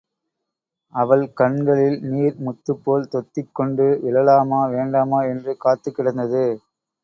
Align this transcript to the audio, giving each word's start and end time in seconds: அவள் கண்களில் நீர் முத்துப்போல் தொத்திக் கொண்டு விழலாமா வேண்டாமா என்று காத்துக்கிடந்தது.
அவள் 0.95 1.25
கண்களில் 1.33 1.97
நீர் 2.07 2.39
முத்துப்போல் 2.39 3.07
தொத்திக் 3.11 3.53
கொண்டு 3.53 3.87
விழலாமா 4.03 4.61
வேண்டாமா 4.71 5.21
என்று 5.25 5.57
காத்துக்கிடந்தது. 5.65 6.45